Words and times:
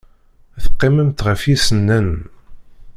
Teqqimemt 0.63 1.23
ɣef 1.27 1.41
yisennanen. 1.49 2.11